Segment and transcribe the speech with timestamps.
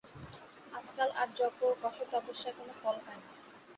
[0.73, 3.29] আজকাল আর যজ্ঞ ও কঠোর তপস্যায় কোন ফল হয় না।